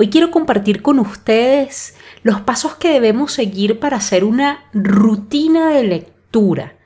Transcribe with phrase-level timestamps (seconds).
[0.00, 5.82] Hoy quiero compartir con ustedes los pasos que debemos seguir para hacer una rutina de
[5.82, 6.76] lectura.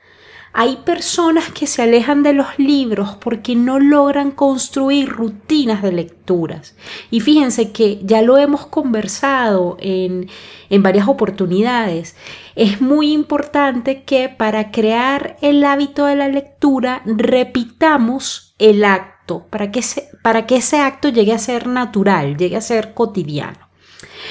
[0.51, 6.75] Hay personas que se alejan de los libros porque no logran construir rutinas de lecturas.
[7.11, 10.27] Y fíjense que ya lo hemos conversado en,
[10.71, 12.15] en varias oportunidades.
[12.55, 19.71] Es muy importante que para crear el hábito de la lectura repitamos el acto, para
[19.71, 19.81] que,
[20.21, 23.69] para que ese acto llegue a ser natural, llegue a ser cotidiano.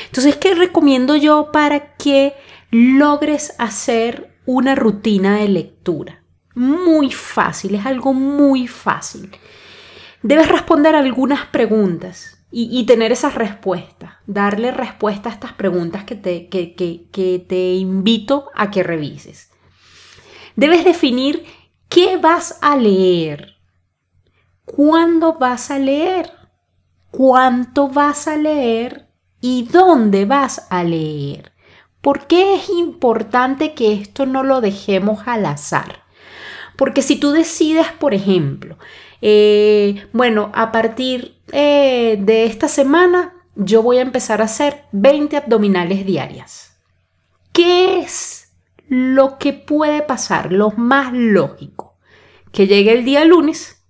[0.07, 2.35] Entonces, ¿qué recomiendo yo para que
[2.71, 6.23] logres hacer una rutina de lectura?
[6.55, 9.31] Muy fácil, es algo muy fácil.
[10.23, 16.49] Debes responder algunas preguntas y, tener esas respuestas, darle respuesta a estas preguntas que te,
[16.51, 19.51] que te invito a que revises.
[20.55, 21.45] Debes definir
[21.89, 23.52] qué vas a leer,
[24.65, 26.31] cuándo vas a leer,
[27.11, 29.09] cuánto vas a leer
[29.41, 31.53] y dónde vas a leer.
[32.01, 36.03] ¿Por qué es importante que esto no lo dejemos al azar?
[36.77, 38.77] Porque si tú decides, por ejemplo,
[39.21, 45.37] eh, bueno, a partir eh, de esta semana yo voy a empezar a hacer 20
[45.37, 46.77] abdominales diarias.
[47.53, 48.53] ¿Qué es
[48.89, 50.53] lo que puede pasar?
[50.53, 51.95] Lo más lógico.
[52.51, 53.82] Que llegue el día lunes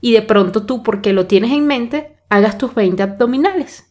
[0.00, 3.90] y de pronto tú, porque lo tienes en mente, hagas tus 20 abdominales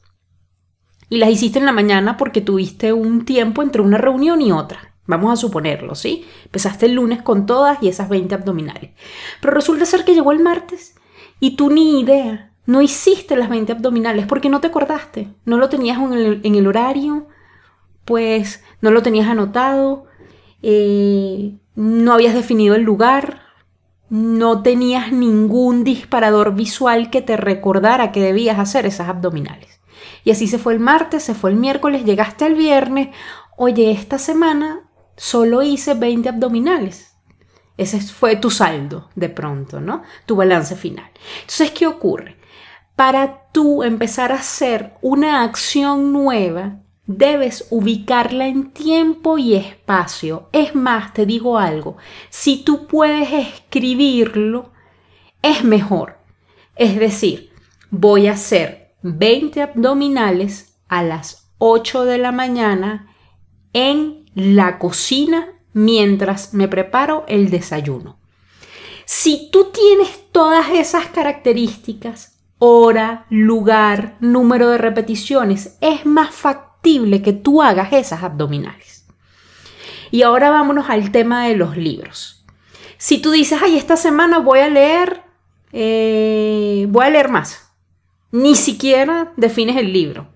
[1.10, 4.94] y las hiciste en la mañana porque tuviste un tiempo entre una reunión y otra.
[5.08, 6.26] Vamos a suponerlo, ¿sí?
[6.46, 8.92] Empezaste el lunes con todas y esas 20 abdominales.
[9.42, 10.96] Pero resulta ser que llegó el martes
[11.40, 15.70] y tú ni idea, no hiciste las 20 abdominales porque no te acordaste, no lo
[15.70, 17.28] tenías en el, horario,
[18.06, 20.06] pues no lo tenías anotado,
[20.62, 23.42] eh, no habías definido el lugar,
[24.10, 29.80] no tenías ningún disparador visual que te recordara que debías hacer esas abdominales.
[30.24, 33.10] Y así se fue el martes, se fue el miércoles, llegaste al viernes.
[33.58, 37.16] Oye, esta semana solo hice 20 abdominales.
[37.78, 40.04] Ese fue tu saldo de pronto, ¿no?
[40.26, 41.10] Tu balance final.
[41.42, 42.38] Entonces, ¿qué ocurre?
[42.96, 50.48] Para tú empezar a hacer una acción nueva, debes ubicarla en tiempo y espacio.
[50.52, 51.98] Es más, te digo algo,
[52.30, 54.70] si tú puedes escribirlo,
[55.42, 56.20] es mejor.
[56.76, 57.50] Es decir,
[57.90, 63.16] voy a hacer 20 abdominales a las 8 de la mañana
[63.74, 68.20] en la cocina mientras me preparo el desayuno.
[69.06, 77.34] Si tú tienes todas esas características, hora, lugar, número de repeticiones, es más factible que
[77.34, 79.06] tú hagas esas abdominales.
[80.12, 82.44] Y ahora vámonos al tema de los libros.
[82.98, 85.22] Si tú dices, ay, esta semana voy a leer,
[85.72, 87.72] eh, voy a leer más,
[88.32, 90.28] ni siquiera defines el libro.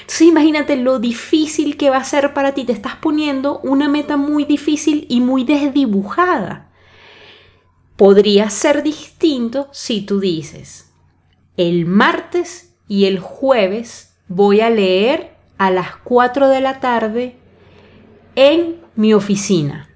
[0.00, 2.64] Entonces imagínate lo difícil que va a ser para ti.
[2.64, 6.70] Te estás poniendo una meta muy difícil y muy desdibujada.
[7.96, 10.92] Podría ser distinto si tú dices,
[11.56, 15.29] el martes y el jueves voy a leer
[15.60, 17.36] a las 4 de la tarde
[18.34, 19.90] en mi oficina.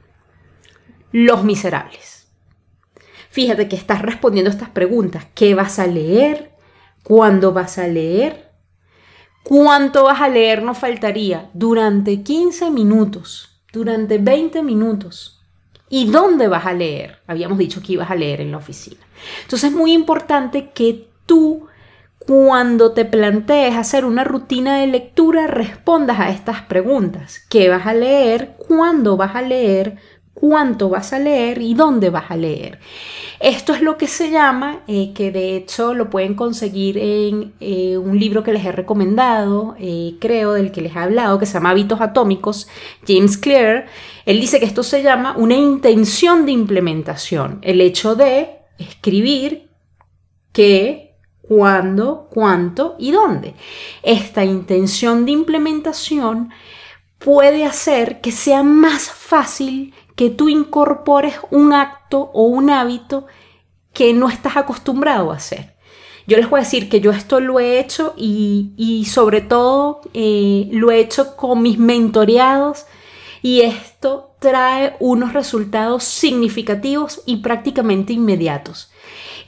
[1.11, 2.29] Los miserables.
[3.31, 5.25] Fíjate que estás respondiendo estas preguntas.
[5.35, 6.53] ¿Qué vas a leer?
[7.03, 8.51] ¿Cuándo vas a leer?
[9.43, 10.63] ¿Cuánto vas a leer?
[10.63, 11.49] No faltaría.
[11.55, 15.41] Durante 15 minutos, durante 20 minutos.
[15.89, 17.23] ¿Y dónde vas a leer?
[17.27, 19.01] Habíamos dicho que ibas a leer en la oficina.
[19.45, 21.69] Entonces es muy importante que tú,
[22.27, 27.45] cuando te plantees hacer una rutina de lectura, respondas a estas preguntas.
[27.51, 28.57] ¿Qué vas a leer?
[28.67, 29.99] ¿Cuándo vas a leer?
[30.35, 32.79] cuánto vas a leer y dónde vas a leer.
[33.41, 37.97] Esto es lo que se llama, eh, que de hecho lo pueden conseguir en eh,
[37.97, 41.55] un libro que les he recomendado, eh, creo, del que les he hablado, que se
[41.55, 42.69] llama Hábitos Atómicos,
[43.07, 43.87] James Clear.
[44.27, 49.69] Él dice que esto se llama una intención de implementación, el hecho de escribir
[50.53, 51.04] qué,
[51.49, 53.55] cuándo, cuánto y dónde.
[54.03, 56.51] Esta intención de implementación
[57.19, 63.27] puede hacer que sea más fácil que tú incorpores un acto o un hábito
[63.93, 65.75] que no estás acostumbrado a hacer.
[66.27, 70.69] Yo les voy a decir que yo esto lo he hecho y, sobre todo eh,
[70.73, 72.87] lo he hecho con mis mentoreados
[73.43, 78.91] Y esto trae unos resultados significativos y prácticamente inmediatos.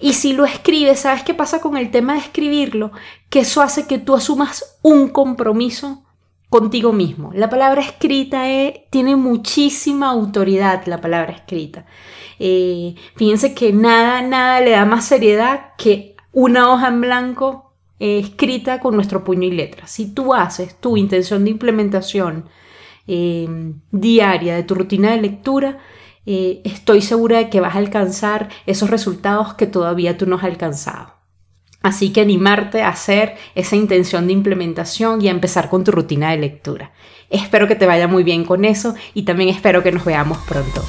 [0.00, 2.93] Y si lo escribes, ¿sabes qué pasa con el tema de escribirlo?
[3.31, 6.04] Que eso hace que tú asumas un compromiso
[6.48, 7.32] contigo mismo.
[7.34, 8.44] La palabra escrita
[8.90, 11.87] tiene muchísima autoridad, la palabra escrita.
[12.38, 18.19] Eh, fíjense que nada, nada le da más seriedad que una hoja en blanco eh,
[18.19, 19.87] escrita con nuestro puño y letra.
[19.87, 22.49] Si tú haces tu intención de implementación
[23.06, 25.78] eh, diaria de tu rutina de lectura,
[26.26, 31.14] estoy segura de que vas a alcanzar esos resultados que todavía tú no has alcanzado.
[31.82, 36.32] Así que animarte a hacer esa intención de implementación y a empezar con tu rutina
[36.32, 36.90] de lectura.
[37.31, 40.82] Espero que te vaya muy bien con eso y también espero que nos veamos pronto.